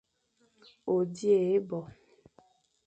[0.93, 1.79] O dighé bo.